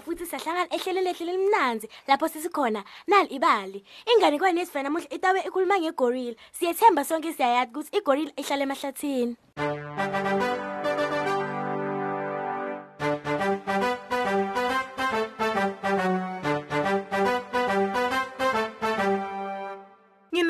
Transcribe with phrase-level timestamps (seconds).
[0.00, 2.84] futhi sahlangana ehlelweni lehle lelimnanzi lapho sisikhona.
[3.06, 3.84] Nali ibali.
[4.12, 6.36] Inganekwane yesifana namuhla itawe ikhuluma ngegorilla.
[6.52, 9.36] Siyethemba sonke siyayazi ukuthi igorilla ihlala emahlathini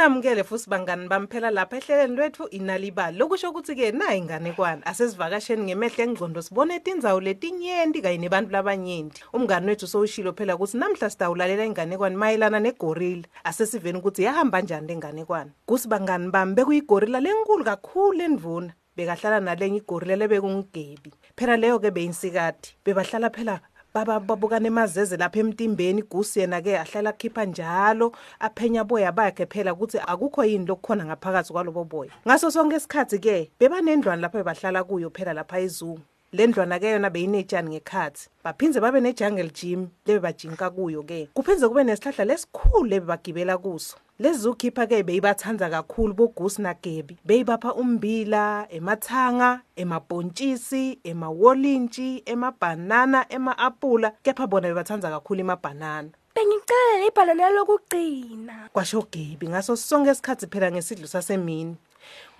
[0.09, 4.80] Nginamukele futhi bangani bamphela lapha ehleleni lwethu inalibali lokusho ukuthi ke nayi inganekwane?
[4.85, 9.21] Asesivakasheni ngemehle engqondo sibone etindzawo letinyenti kanye nebantu labanyenti.
[9.35, 13.29] Umngani wethu sowushilo phela ukuthi namhla sitawulalela inganekwane mayelana negorilla.
[13.45, 20.16] Asesiveni ukuthi yahamba njani lenganekwane kusi bangani bami bekuyigorilla lenkulu kakhulu endvuna bekahlala nalenye igorilla
[20.16, 23.60] lebekungigebi phela leyo ke beyinsikati bebahlala phela
[23.95, 29.73] baba babukana emazeze lapha emtimbeni gusi yena ke ahlala akhipha njalo aphenya boya bakhe phela
[29.73, 32.11] ukuthi akukho yini lokukhona ngaphakathi kwalobo boya.
[32.27, 36.01] Ngaso sonke isikhathi ke bebanendlwane lapha bebahlala kuyo phela lapha ezungu
[36.33, 38.29] le ndlwana ke yona beyinetshani ngekhathi.
[38.45, 43.97] Baphinze babe ne-jungle gym lebe bajinka kuyo ke kuphinze kube nesihlahla lesikhulu lebe bagibela kuso.
[44.19, 47.16] Lezi zukhipha-ke beyibathanza kakhulu bogusi nagebi.
[47.24, 56.10] Beyibapha umbila emathanga emabhontshisi emawolintshi emabhanana ema-apula kepha bona bebathanza kakhulu emabhanana.
[56.35, 58.69] Bengicelela ibhalana lokugcina.
[58.73, 61.77] Kwasho gebi ngaso sonke isikhathi phela ngesidlo sasemini.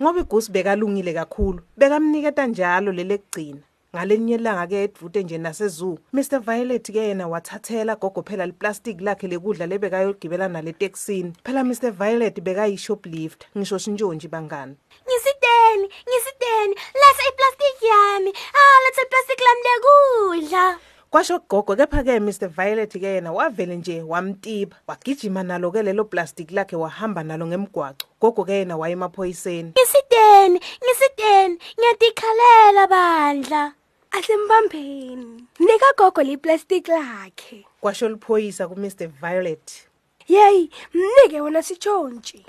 [0.01, 6.99] Ngoba igusi bekalungile kakhulu bekamniketa njalo lele kugcina ngalenye ilanga-ke edvute nje nasezoo mr violet-ke
[6.99, 13.77] yena wathathela gogo phela liplastic lakhe lekudla lebekayogibela nale tekisini phela mr violet bekayishoplift ngisho
[13.77, 14.75] shintshonje bangani?
[15.07, 16.75] Ngisiteni ngisiteni.
[17.01, 18.31] Letha iplastiki yami.
[18.53, 20.79] Ah letha iplastiki lami lekudla.
[21.09, 24.77] Kwasho gogo kepha-ke mr violet-ke yena wavele nje wamtiba.
[24.87, 28.07] Wagijima nalo-ke lelo plastic lakhe wahamba nalo ngemgwaco.
[28.21, 29.73] Gogo-ke yena waye emaphoyiseni
[30.19, 33.73] ngisiteni ngisiteni ngiyatikhalela bandla.
[34.11, 37.65] Asembambeni nika gogo liplastic lakhe.
[37.81, 39.87] Kwasho liphoyisa kumr violet.
[40.27, 42.45] Yeyi mnike wona sitshontshi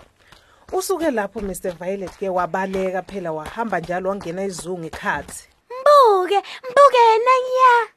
[0.72, 5.48] usuke lapho mr violet-ke wabaleka phela wahamba njalo wangena izungu ikhathi
[5.80, 6.38] mbuke
[6.70, 7.88] mbuke yena nya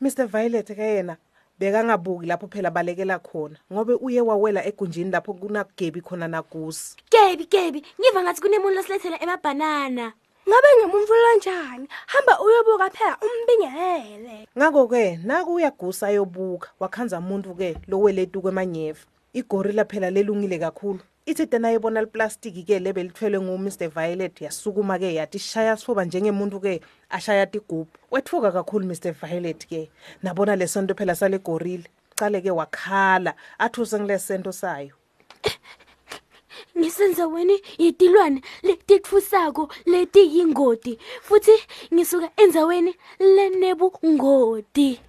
[0.00, 1.16] Mr Violet ke yena
[1.58, 7.82] bekangabuki lapho phela balekela khona ngobe uye wawela egunjini lapho kunagebi khona nagusi gebi gebi
[8.00, 10.12] ngiva ngathi kunemuntu losilethela emabhanana.
[10.48, 14.48] Ngabe ngemumvulo njani hamba uyobuka phela umbingelele.
[14.58, 19.04] Ngako ke naku uyagusa ayobuka wakhanza umuntu ke loweletu kwemanyeva.
[19.32, 21.00] Igorilla phela lelungile kakhulu.
[21.28, 26.60] Ithi tena ayibona liplastiki ke lebe lithwele ngu-mr violet yasukuma ke yathi shaya sifuba njengemuntu
[26.60, 26.80] ke
[27.10, 29.90] ashaya tigubhu wethuka kakhulu mr violet ke
[30.22, 31.84] nabona le sonto phela sale gorilla
[32.16, 34.94] cale ke wakhala athi usengilesento sayo.
[36.78, 41.52] Ngisenzaweni yetilwane letitfusako letiyingoti futhi
[41.92, 45.00] ngisuka endzaweni lenebungoti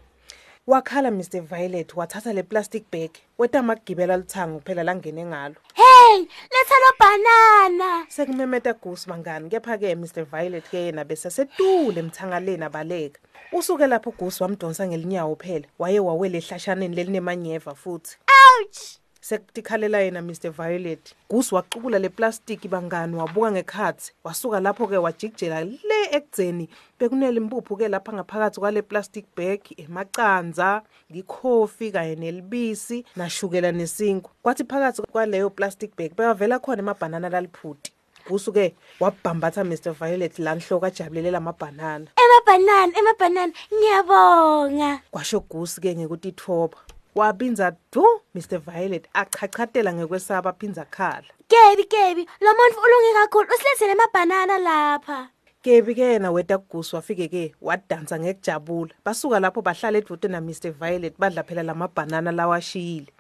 [0.70, 5.56] wakhala mr violet wathatha le plastic bag wetama kugibela lithango phela langene ngalo.
[5.74, 6.20] Hey
[6.54, 8.06] letha lo banana.
[8.10, 13.20] Sekumemeta gusi bangani kepha-ke mr violet ke yena besasetule emthangaleni abaleka.
[13.52, 18.18] Usuke lapho ugusi wamdonsa ngelinyawo phela waye wawela ehlashaneni lelinemanyeva futhi.
[18.28, 19.00] Ouch!
[19.22, 21.16] Sekutikhalela yena mr violet.
[21.30, 26.70] Gusi wacukula le plastiki bangani wabuka ngekhathi wasuka lapho-ke wajikijela le ekugceni.
[27.00, 35.02] Bekunele impuphu-ke lapha ngaphakathi kwale plastic bag emacanza likhofi kanye nelibisi nashukela nesinkwa kwathi phakathi
[35.02, 37.92] kwaleyo plastic bag bewavela khona emabhanana laliphuti
[38.30, 45.02] gusu-ke wabhambatha mr violet la nhloko ajabulele lamabhanana emabhanana emabhanana ngiyabonga.
[45.12, 46.78] Kwasho gusi-ke ngekutithoba.
[47.16, 51.28] Wabinza du mr violet achachatela ngekwesaba aphinza khala.
[51.50, 55.30] Gebi gebi lo muntu ulunge kakhulu usilethele emabhanana lapha.
[55.62, 58.94] Kebi-ke yena weta kugusi wafike-ke wadansa ngekujabula.
[59.06, 63.12] Basuka lapho bahlala edude na-mr violet badla phela lamabhanana lawashiyile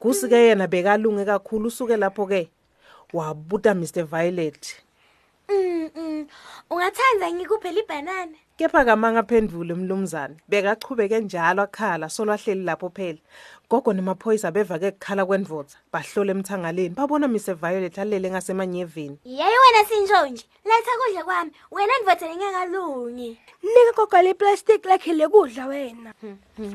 [0.00, 2.50] gusi-ke yena bekalunge kakhulu usuke lapho-ke
[3.12, 4.82] wabuta mr violet.
[5.50, 6.26] Mm mm.
[6.70, 13.18] Ungathanda ngikuphe libhanana kepha kamanga phendvule mlumzane bekachubeke njalo akhala solwahleli lapho phela.
[13.70, 19.18] Gogo nemaphoyisa beva-ke kukhala kwendvodza bahlola emthangaleni babona mr violet alele ngasemanyeveni.
[19.24, 26.14] Yeyi wena sinjonje letha kudla kwami wena ndvothele ngingakalungi nika gogo leplastic lakhe lekudla wena.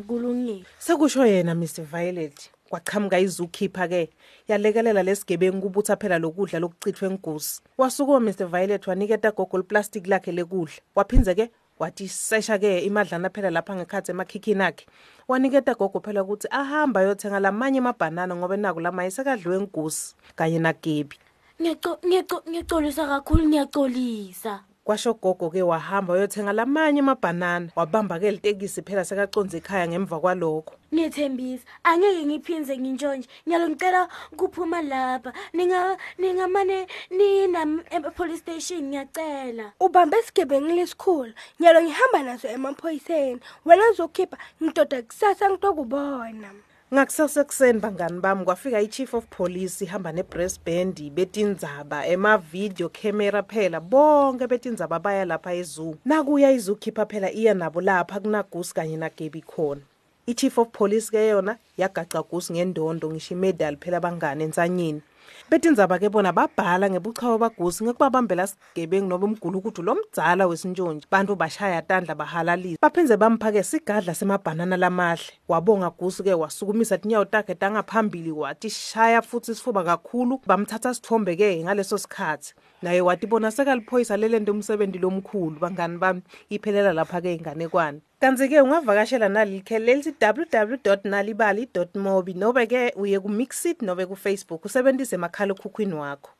[0.07, 0.65] Kulungile.
[0.79, 2.49] Sekusho yena mr violet.
[2.75, 4.09] Kwachamuka izukhipha-ke
[4.47, 10.75] yalekelela lesigebengu kubutha phela lokudla lokuchithwe ngusi wasukuma mr violet waniketa gogo liplastic lakhe lekudla.
[10.95, 11.49] Waphindze-ke
[11.79, 14.85] wathi sesha-ke imadlana phela lapha ngekhathi emakhikhini akhe.
[15.27, 21.15] Waniketa gogo phela ukuthi ahamba ayothenga lamanye amabhanana ngoba naku lamaye sekadliwe ngusi kanye nagebi
[21.61, 29.57] ngiyacolisa kakhulu ngiyacolisa kwasho gogo ke wahamba uyothenga lamanye amabhanana wabamba ke litekisi phela sekaconze
[29.57, 30.73] ekhaya ngemva kwalokho.
[30.93, 35.33] Ngiyethembisa angeke ngiphinze nginjonje nyalo ngicela kuphuma lapha.
[35.53, 39.73] Ninga ningamane ninami e-police station ngiyacela.
[39.79, 41.33] Ubambe isigebengu lesikhulu.
[41.59, 43.39] Nyalo ngihamba naso emaphoyiseni.
[43.65, 46.49] Wena uzokhipha ngidoda kusasa ngitokubona.
[46.93, 54.47] Ngakusesekuseni bangani bami kwafika i-chief of police ihamba ne-brass band betindzaba ema-video camera phela bonke
[54.47, 55.95] betindzaba baya lapha ezoo.
[56.05, 59.81] Nakuya izukhipha phela iya nabo lapha kunagusi kanye nagebi khona.
[60.27, 65.01] I-chief of police ke yona yagaca gusi ngendondo ngisho imedali phela bangane ensanyeni.
[65.49, 72.15] Betindzaba ke bona babhala ngebuchawo bagusi ngekubabambela sigebengu noba umgulukudu lomdzala wesintshontshi bantu bashaya tandla
[72.15, 75.23] bahalalisa baphindze bamphake sigadla semabhanana lamahle.
[75.47, 80.41] Wabonga gusi ke wasukumisa tinyawo takhe tangaphambili wathi shaya futsi isifuba kakhulu.
[80.47, 82.53] Bamthatha sithombe ke ngaleso sikhathi.
[82.81, 85.59] Naye watibona sekaliphoyisa lelento umsebenzi lomkhulu.
[85.59, 88.01] Bangani bami iphelela lapha ke inganekwane.
[88.25, 95.93] Kanti-ke ungavakashela naleli kheli lelithi www nalibali mobi nobe-ke uye ku-mixit nobe ku-facebook usebenzise makhalekhukhwini
[95.93, 96.31] wakho.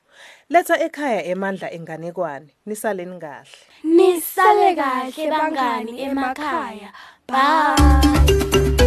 [0.49, 2.49] Letha ekhaya emandla enganekwane.
[2.65, 3.45] Nisaleni kahle
[3.83, 6.89] nisale kahle bangani emakhaya.
[7.27, 8.84] Bye.